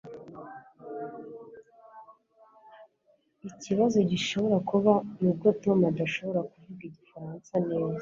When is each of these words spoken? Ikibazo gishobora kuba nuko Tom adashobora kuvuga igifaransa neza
Ikibazo 3.49 3.97
gishobora 4.11 4.57
kuba 4.69 4.91
nuko 5.19 5.45
Tom 5.63 5.77
adashobora 5.91 6.39
kuvuga 6.51 6.81
igifaransa 6.89 7.53
neza 7.69 7.99